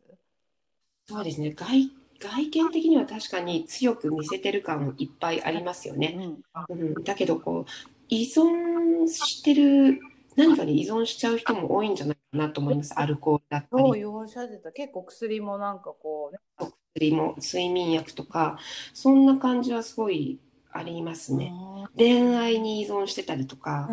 [1.06, 1.52] そうですね。
[1.52, 6.14] 外、外見的には確かに強く見せてる感いっぱいありますよね。
[6.16, 6.38] うん。
[6.52, 7.70] あうん、だけどこう、
[8.08, 10.00] 依存してる、
[10.36, 12.94] 何かに依存しちゃう人も多いんじゃないかなと思います。
[12.98, 14.72] アルコールだったり。
[14.74, 18.58] 結構薬もなんかこうね、薬も睡眠薬とか、
[18.92, 20.38] そんな感じはすごい
[20.72, 21.52] ありますね。
[21.54, 23.88] あ恋愛に依存してたりとか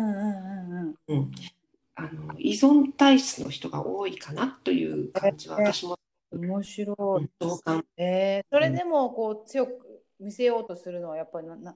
[2.38, 5.98] 依存体質の人が多いかなという感じは私も
[6.38, 7.28] 面白い。
[7.38, 7.84] 同感。
[7.96, 11.74] えー、それでもこう強く見せようとするのはやっぱりなな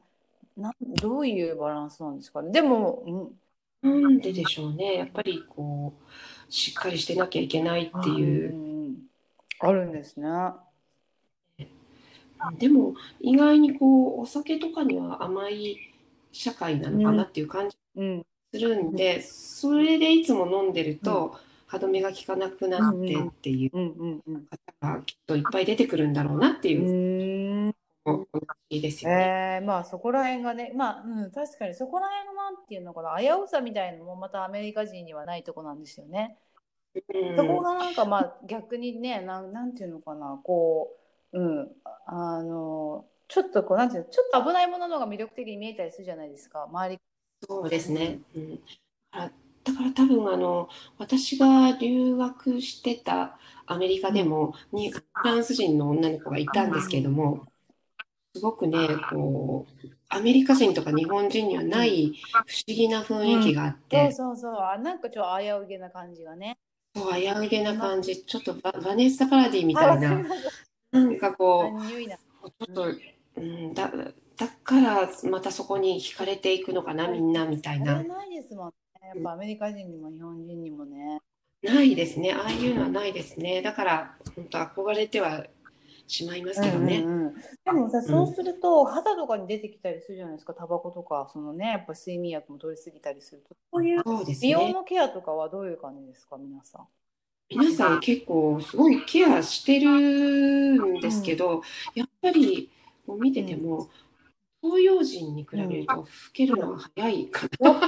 [0.56, 2.50] などういうバランスなんですかね？
[2.52, 3.36] でも、
[3.82, 4.94] うん、なんででしょうね。
[4.96, 8.54] やっぱりこう、しっかりしてなきゃいけないっていう。
[8.54, 8.96] ん
[9.60, 10.28] あるんですね。
[12.58, 15.76] でも意外にこうお酒とかには甘い
[16.30, 21.36] 社会なのかなっていう感じうん、するんで、それでいつも飲んでると
[21.68, 23.70] 歯止めが効かなくなってっていう。
[24.80, 26.82] 方がきっといっぱい出てくるんだろうなっていう。
[26.82, 27.74] うーん。
[28.06, 28.26] お
[28.70, 29.58] 話ですよね。
[29.60, 36.38] えー、まあそこら辺がね、まあ、うん、確かにそこら辺のなんていうのかな、危うさみたいなのもまたアメリカ人にはないとこなんですよね。
[36.94, 37.36] うん。
[37.36, 40.40] そこがなんかまあ逆にねなんなんていうのかな。
[40.42, 40.96] こ
[41.32, 41.68] ううん
[42.06, 46.64] あのちょっとこうなんていうのちょっと危ないものの方が魅力的に見えたりするじゃないですか。
[46.64, 46.98] 周り。
[47.46, 48.20] そうですね。
[48.34, 48.60] うん、
[49.68, 57.44] だから多分あの私が留学してたアメリカでもにフランス人の女の子がいたんですけれども、
[58.34, 58.78] すごくね
[59.10, 62.14] こうアメリカ人とか日本人にはない
[62.46, 66.56] 不思議な雰囲気があっそうて、そうそうあなんかちょっと危うげな感じがね。
[66.96, 70.18] そう危うげな感じ、ちょっとババネッサ・パラディみたいな、
[70.90, 72.86] なんかこう、ちょっと、
[73.36, 73.92] うん、だ
[74.38, 78.02] だからまたそこに惹かれていくのかな、みんなみたいな。
[78.02, 81.20] ないですもんねやっぱアメリカ人にも日本人にもね。
[81.62, 82.32] ないですね。
[82.32, 83.62] ああいうのはないですね。
[83.62, 85.44] だから、本当憧れては
[86.06, 86.98] しまいますけどね。
[86.98, 87.34] うんうんうん。
[87.64, 90.54] でもさそうすると肌とかに出てきたりするじゃないですか。
[90.54, 93.56] タバコとかそのねやっぱ睡眠薬も取りすぎたりすると。
[93.72, 94.02] そういう
[94.40, 94.72] 美容ね。
[94.72, 96.36] のケアとかはどういう感じですか？
[96.38, 96.86] 皆さん。
[97.50, 101.62] 皆さん結構すごいケアしてるんですけど、
[101.94, 102.70] やっぱり
[103.06, 103.88] こう見てても、
[104.70, 107.80] 東洋人に比べると老けるのは早いかな。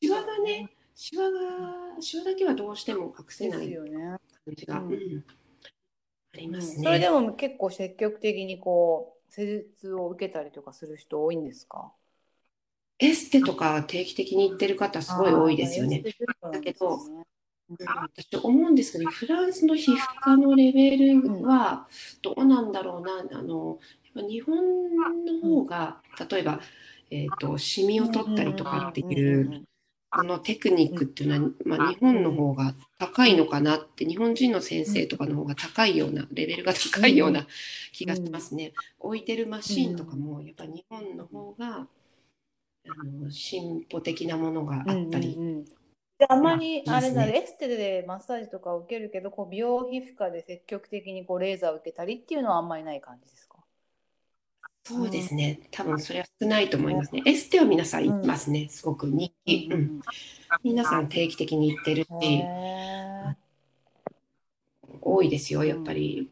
[0.00, 1.40] シワがね、シワが、
[2.00, 4.18] シワだけはどうしても隠せでない感
[4.54, 4.92] じが、うん。
[4.92, 5.24] うん
[6.34, 6.84] ありますね。
[6.84, 11.90] それでも結構積極的にこう施術を受けたりとかする人多いんですか？
[12.98, 16.04] エステとか定期的に行ってる方すごい多いですよね。
[16.52, 17.00] だけど
[17.70, 21.88] 私思うんですけど、フランスの皮膚科のレベルは
[22.20, 23.78] どうなんだろうな、あの
[24.22, 24.56] 日本
[25.24, 26.60] の方が、例えば、
[27.10, 29.64] えーと、シミを取ったりとかっていう
[30.10, 37.46] このテクニックっていうのは、まあ、日本の方が高いのかなって日本人の先生とかの方が高いようなレベルが高いような
[37.92, 38.72] 気がしますね。
[38.98, 41.86] 置いてるマシーンとかもやっぱ日本の方が
[42.88, 45.38] あの進歩的なものがあったり。
[46.28, 53.57] あんまりあれだ、ね、エステでマッサージとか受けるけどこう美容皮膚科で積極的にこうレーザーを受けたりっていうのはあんまりない感じですか？
[54.88, 55.60] そうですね。
[55.70, 57.22] 多分それは少ないと思いますね。
[57.26, 58.68] エステは皆さん行きますね。
[58.70, 59.68] すごく人気。
[59.70, 60.00] うん、
[60.64, 62.08] 皆さん定期的に行ってるし、
[65.02, 66.30] 多いですよ、やっぱり。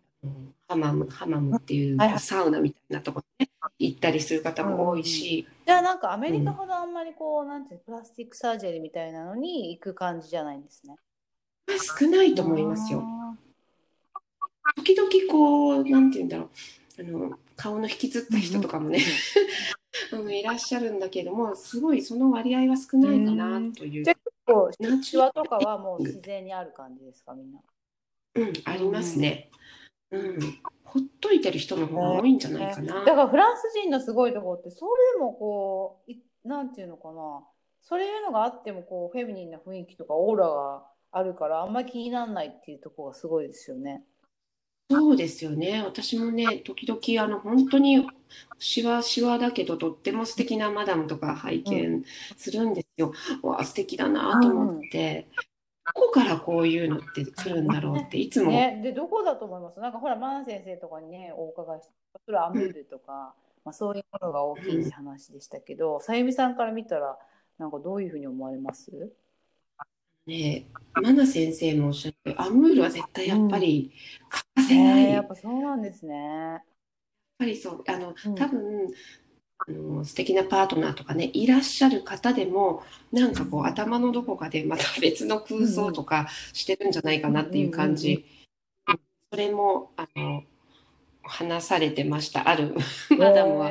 [0.68, 5.46] ハマム、ハマムっていうサウナみたいなところね、行ったりする方も多いし。
[5.66, 10.96] じゃあなんかアメリカほどあんまりこう、なんていうプラスチックサージェリーみたいなのに行く感じじゃないんですね。
[11.68, 13.04] 少ないと思いますよ。
[14.76, 16.50] 時々こう、なんていうんだろう。
[16.98, 19.00] あの顔の引きつった人とかもね、
[20.12, 24.04] うん、いらっしゃるんだけどもすごいその割合は少ないかなという。
[24.04, 24.70] 結構
[25.02, 27.60] シワとかはもう自然にある感じですかみんな。
[28.36, 29.50] うんありますね。
[30.10, 30.38] うん、
[30.84, 33.04] ほっといてる人の方が多いんじゃないかな。
[33.04, 37.44] だからフランス人のすごいところってそれでもこういなんていうのかな
[37.82, 44.04] そういうのがあってもこうフェミニンな雰囲気とかオーラがあるからあんまり気にならないっていうところがすごいですよね。
[44.88, 45.82] そうですよね。
[45.82, 48.06] 私もね、時々、あの、本当に、
[48.58, 52.04] しわしわだけど、とっても素敵なマダムとか拝見
[52.36, 53.12] するんですよ。
[53.42, 55.28] わあ、素敵だなと思って、
[55.84, 58.50] どこからこういうのって来るんだろうって、いつも。
[58.50, 59.80] ね、で、どこだと思います？
[59.80, 61.92] なんかほら、マン先生とかにね、お伺いして、
[62.24, 67.18] それはアムールとか、まあ、そういうものが大きいって話でしたけど、さゆみさんから見たら、
[67.58, 69.12] なんかどういうふうに思われます？
[70.26, 73.92] ねマナ先生もおっしゃるアムールは絶対やっぱり
[74.28, 75.04] 欠かせない。
[75.04, 76.14] えー、やっぱそうなんですね。
[76.14, 76.62] やっ
[77.38, 78.88] ぱりそうあの、多分
[79.58, 88.24] あの素敵なパートナーとかねいらっしゃる方でもなんかこう頭のどこかでまた別の空想とかしてるんじゃないかなっていう感じ、
[89.30, 90.44] それもあの
[91.22, 92.48] 話されてました。
[92.48, 92.74] ある
[93.18, 93.70] マダムは。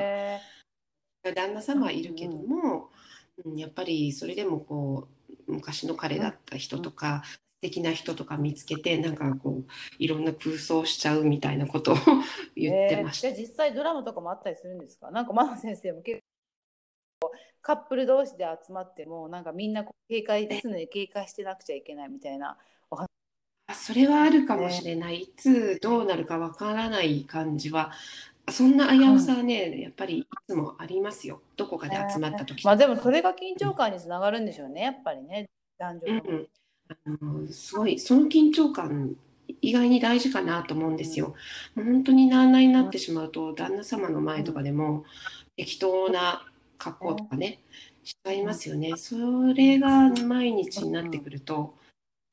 [1.33, 2.91] 旦那様はいるけども、
[3.43, 5.14] うん、やっぱりそれでもこう
[5.47, 11.95] 昔の彼だった人とか、素敵な人とか見つけてなんかこういろんな空想しちゃうみたいなことを
[12.55, 15.09] 言ってました、えー、実際ドラマとかもあったりするんですか？
[15.09, 16.19] なんかマナ先生も結
[17.19, 17.31] 構
[17.63, 22.57] カップル同士で集まってもなんかみんな警戒常に警戒してなくちゃいけないみたいな。
[22.91, 23.07] お話
[23.73, 27.93] それはあるかもしれない、いつどうなるかわからない感じは
[28.51, 31.41] そんな危うさはね、やっぱりいつもありますよ。
[31.57, 36.47] どこかで集まった時、まあでもそれが緊張感につながるんでしょうね、やっぱりね、男女うん
[36.87, 39.15] あのすごい、その緊張感、
[39.61, 41.35] 意外に大事かなと思うんですよ。
[41.73, 45.03] もう本当になあなになってしまうと、旦那様の前とかでも、
[45.55, 46.45] 適当な
[46.77, 47.59] 格好とかね、
[48.03, 48.93] しちゃいますよね。
[48.97, 49.15] そ
[49.55, 51.75] れが毎日になってくると、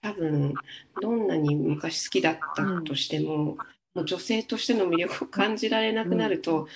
[0.02, 0.54] 多分、
[1.00, 3.56] どんなに昔好きだったとしても、
[3.94, 6.66] 女性としての魅力を感じられなくなると、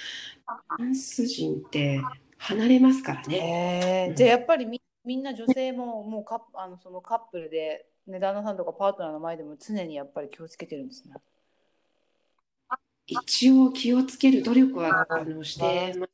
[0.68, 2.00] フランス人って
[2.38, 4.09] 離れますからね。
[4.09, 11.14] えー、じゃあやっぱりみみんな女性ももうカあのそのカップルで、ね、旦那さんとかパートナーの前でも常にやっぱり気をつけてるんですね。
[13.07, 16.09] 一応気をつける努力はあのしてま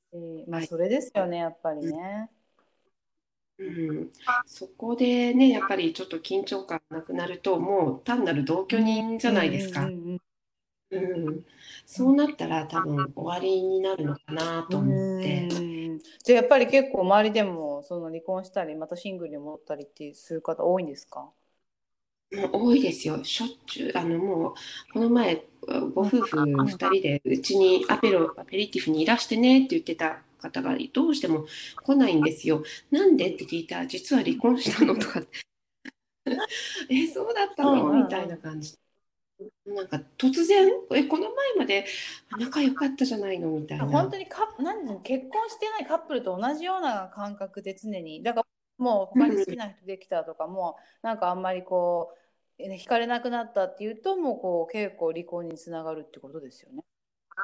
[0.46, 2.30] まあ、それですよねやっぱりね。
[3.58, 4.10] うん、
[4.46, 9.84] そこでねやっぱりちょっと緊張感なくなるともう単なる同居人じゃないですか。
[9.84, 10.20] うんうんうん
[10.92, 11.44] うん、
[11.86, 15.48] そうなったら多分終わりになるのかなと思って。
[16.22, 21.30] じゃあやっぱり結構周りでもその離婚したりまたシングルに戻ったりってする方多いんですか？
[22.52, 23.22] 多いですよ。
[23.24, 24.54] しょっちゅう、あのもう、
[24.92, 25.44] この前、
[25.94, 31.46] ご夫婦2人でうちにアペロ、アペリティフにいらしてねって言ってた方がどうしても
[31.84, 32.62] 来ないんですよ。
[32.90, 35.22] なんでって聞いたら、実は離婚したのとか
[36.88, 37.92] え、そうだったの？
[37.92, 38.74] みたいな感じ
[39.66, 41.86] なんか突然えこの前まで
[42.38, 48.46] 仲良かったじゃないのみたいな本当にカなん結婚してないカップルと同じような感覚で常にだから
[48.78, 52.14] もう他に好きな人できたとかも、うん、なんかあんまりこ
[52.58, 56.82] う惹かれなくなったっていうともうこう結構離婚につながるってことですよね。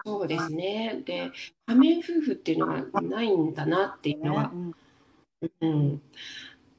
[0.05, 1.31] そうですねで
[1.67, 4.73] 仮面夫婦っていうのがないんだなっていうのは、ね
[5.61, 6.03] うん、うん、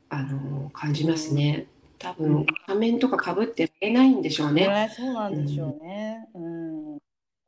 [0.09, 1.67] あの感じますね。
[1.73, 4.89] うん多分仮面とかかぶってられないんでしょうね。
[4.95, 6.27] そうなんでしょうね。
[6.33, 6.99] うん、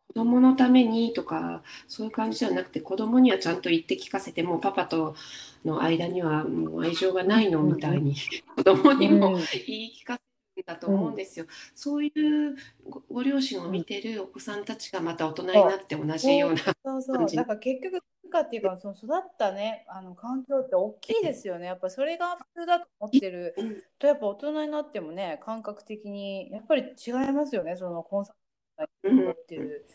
[0.10, 5.16] 子供のためにとかそういう感じではなくて子供にはちゃんと言って聞かせてもパパと
[5.64, 8.16] の間にはもう愛情がないのみたいに
[8.56, 10.20] 子供にも言い聞か
[10.56, 11.46] せだと思うんですよ。
[11.74, 12.56] そういう
[12.90, 17.02] ごご両親を見てるお子さんたちがまた大人になって同じようなそう。
[17.02, 17.18] そう。
[17.18, 17.38] 感じ。
[17.38, 21.68] なんか結局文化っていうかその育ったねあの環境って大きいですよね。
[21.68, 23.54] やっぱそれが普通だと思ってる。
[23.58, 27.76] うんとやっぱ大人になってもね感覚的にやっぱり違いますよね。
[27.76, 29.86] そのコンサートに持ってる、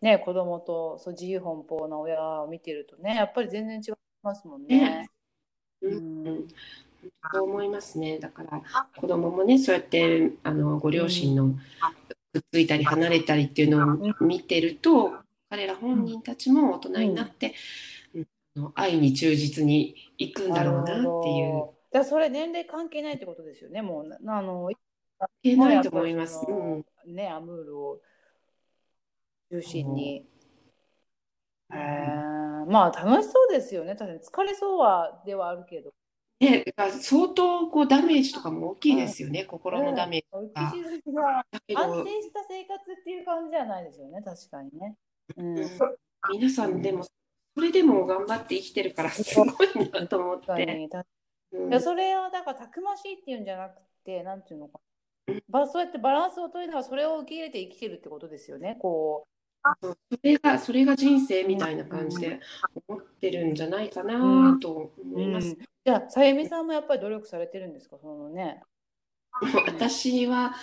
[0.00, 4.78] ね子供とそう自由奔放な親を見てるとねやっぱり全然違いますもんね。
[4.78, 5.10] ね。
[5.82, 6.26] うん。
[6.26, 6.48] うん。
[7.32, 8.18] そう思いますね。
[8.18, 8.62] だから
[8.96, 11.54] 子供もね、そうやってあのご両親の
[12.32, 15.12] くっついたり離れたりっていうのを見てると、
[15.50, 17.54] 彼ら本人たちも大人になって、
[18.14, 20.98] うんあの愛に忠実にいくんだろうなっていう。
[20.98, 24.76] なるほどだからそれ年齢関係ないってことですよねもうなあのい
[25.42, 26.34] けないと思います。
[26.34, 28.00] そうんのねアムールを
[29.50, 30.26] 中心に。
[31.72, 31.76] へえ
[32.68, 33.96] まあ楽しそうですよね。
[33.96, 35.92] 確かに疲れそうはではあるけど。
[36.40, 36.64] ね、
[37.02, 40.26] 相当こうダメージとかも大きいですよね、心のダメージ。
[40.32, 44.22] 浮き沈みがだけ安ど、定した生活っていう感じじゃないですよね。
[44.22, 44.96] 確かにね。
[45.36, 45.56] うん。
[46.32, 47.10] 皆さんでも、そ
[47.60, 50.90] れでも頑張って生きてるからすごいなと思って。
[51.52, 54.78] うんいやそれをだからたくましいっていうんじゃなくて、なんていうのか
[55.26, 55.42] うん。
[55.48, 58.78] ばそうやってバランスを取りながらそれを受け入れて生きてるってことですよね。
[58.80, 59.26] こ
[59.82, 62.38] それが、それが人生みたいな感じで
[62.86, 65.02] 思ってるんじゃないかなとう。
[65.02, 65.56] 思います。
[65.84, 67.98] じゃあ、さゆみさんもやっぱり努力されてるんですか？
[68.00, 68.62] そのね。
[69.66, 70.54] 私は、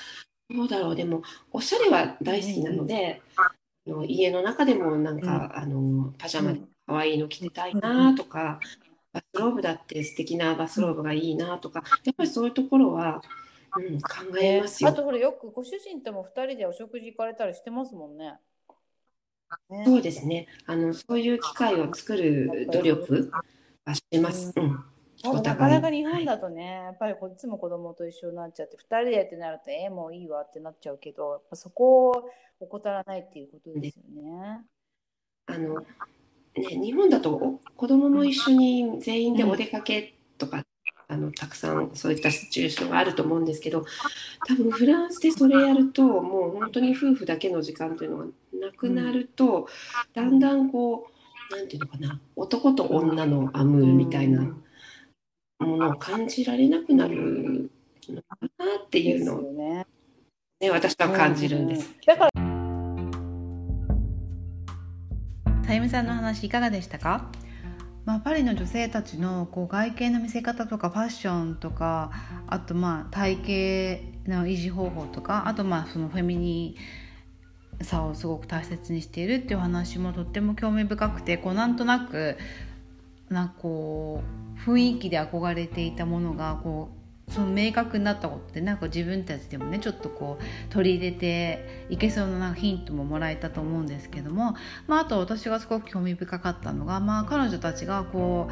[0.49, 3.51] どうだろう、でも、おしゃれは大好きなので、あ
[3.87, 8.59] の家の中でもなんか、あのパジャマで可愛いの着てたいなとか、
[9.13, 13.21] バスローブだって素敵なバスローブがいいなとか、やっぱりそういうところは、
[13.77, 14.89] うん、考えますよ。
[14.89, 18.35] あとほらよくご主人とも2人でお食事行かれたりしてますもんね。
[19.69, 20.47] ねそうですね。
[20.65, 23.31] あの、そういう機会を作る努力
[23.85, 24.53] はしてます。
[24.55, 24.83] うん。
[25.23, 34.61] なかなか日本だとね、やっぱりこっちも子供と一緒になっちゃって、2人でってなると、えー、もういいわってなっちゃうけど、やっぱそこを怠らないっていうことですよね。
[35.47, 35.85] あの、ね、
[36.55, 40.63] 日本だとお子供も一緒に全員でお出かけとか、
[41.09, 43.85] あのたくさんそういったシチュエーションがあると思うんですけど
[44.45, 48.25] 多分フランスでそれやるともう本当に夫婦だけの時間というのが
[48.59, 49.69] なくなると、
[50.13, 51.07] だんだんこ
[51.51, 54.53] うなんていうのかな男と女のアムールみたいな
[55.59, 57.69] ものを感じられなくなる
[58.09, 58.47] のかな
[58.85, 59.85] っていうのを、ね。
[60.59, 61.91] ね、私は感じるんです。
[62.01, 62.47] うだから
[65.67, 67.29] さゆみさんの話いかがでしたか、
[68.05, 72.11] まあ、パリの女性たちのこう外見の見せ方とかファッションとか
[72.47, 73.35] あとまあ体
[74.25, 76.77] 型の維持方法とかあとまあそのフェミニ
[77.81, 82.37] さをすごく大切にしているっていう話もとっても興味深くてこうなんとなく
[83.29, 86.97] なんかこう雰囲気で憧れていたものがこう
[87.31, 94.55] その明確になったことでなんか自分たちでもねちょっとこう取り入れていけそうなヒントももらえたと思うんですけども、
[94.87, 98.49] まあ、あと私がすごく興味深かったのが、まあ、彼女たちがこ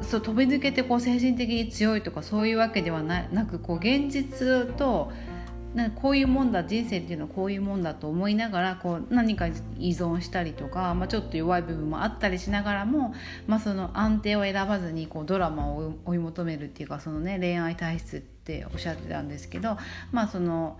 [0.00, 5.12] うそう飛び抜けてこう精神的に強いとかそういうわけではななくこう現実と
[5.74, 9.48] なこういうもんだ人生っていうのはこういうもんだと思いながらこう何か
[9.78, 13.14] 依存したりとか、まあ、ちょっと弱い部分もあったりしながらも、
[13.46, 19.76] まあ、その安定を選ばずにこうドラマを追い求めるっていうかその、ね、恋愛体質っておっしゃってたんですけど、
[20.12, 20.78] まあ、その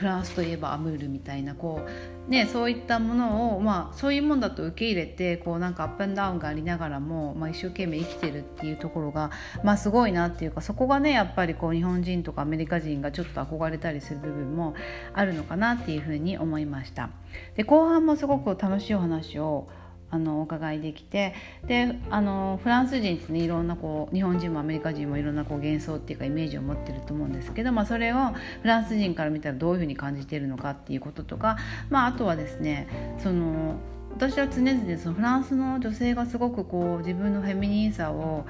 [0.00, 1.86] フランスといえばアムールみたいなこ
[2.26, 9.30] う、ね、そういったものを、まあ、そういうもんだと受け入れてこうなんかアップンダウンがありながらも、まあ、一生懸命生きてるっていうところが、
[9.62, 14.74] まあ、すごいなっていうかそこがねやっぱりこう日本人とかアメリカ人がちょっと憧れたりする部分も
[15.12, 17.10] あるのかなっていうふうに思いました。
[17.56, 19.68] で後半もすごく楽しいお話を
[20.10, 21.34] あのお伺いできて
[21.66, 28.16] であのフランス人ってねいろんなこう日本人もアメリカ人もいろんなこう幻想っていうかイメージを持ってると思うんですけど、まあ、それを
[28.62, 31.56] フランス人から見たらどういうふうに感じているのかっていうこととか、
[31.88, 33.76] まあ、あとはですねその
[34.12, 38.44] 私は常々そのフランスの女性がすごくこう自分のフェミニンさを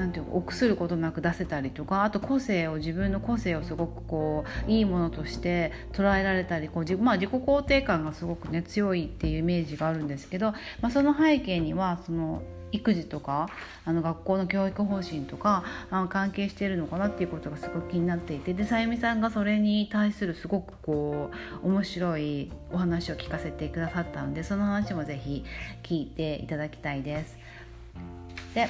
[0.05, 12.41] んていうか臆することなく出せたりとかあと個性を自分の個性をすごくこういいものとして捉えられたりこう自,、まあ、自己肯定感がすごくね強いっていうイメージがあるんですけど、まあ、その背景にはその
[12.71, 13.49] 育児とか
[13.85, 21.31] あの学校の教育方針とかあ関係してるのかなっていうことがすごく気になっていてでさゆみさんがそれに対するすごくこ
[21.63, 25.45] う面白いお話を聞かせてくださったのでその話もぜひ
[25.83, 27.37] 聞いていただきたいです。
[28.53, 28.67] で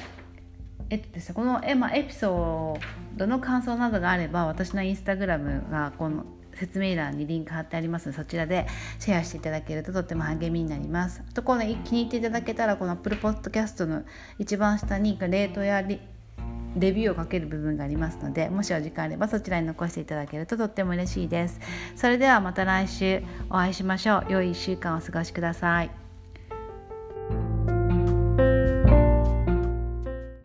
[0.90, 6.24] えっとですね、このえ、まあ、エピソードの感想などがあれば私のインスタグラムがこの
[6.54, 8.66] 説明欄にリンク貼ってありますのでそちらで
[8.98, 11.22] シェアしていただけるととっても励みになります。
[11.28, 14.02] あとこの気に入っていただけたらこの Apple Podcast の
[14.38, 21.60] 一番下にレートやレビューをかける部分がありますのでもしお時間あればそちらに残していただけるととっても嬉しいです
[21.96, 24.26] それではまた来週お会いしましょう。
[24.28, 26.07] 良い1週間お過ごしください。